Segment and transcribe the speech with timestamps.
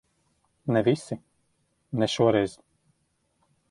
[0.75, 1.19] Ne visi.
[2.03, 2.61] Ne šoreiz.